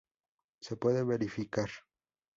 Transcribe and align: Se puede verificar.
Se 0.63 0.77
puede 0.77 1.03
verificar. 1.03 1.69